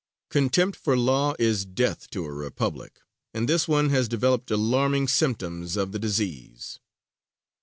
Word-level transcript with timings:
Contempt 0.31 0.75
for 0.79 0.97
law 0.97 1.35
is 1.37 1.63
death 1.63 2.09
to 2.09 2.25
a 2.25 2.31
republic, 2.33 3.01
and 3.35 3.47
this 3.47 3.67
one 3.67 3.89
has 3.89 4.07
developed 4.09 4.49
alarming 4.49 5.07
symptoms 5.07 5.77
of 5.77 5.91
the 5.91 5.99
disease. 5.99 6.79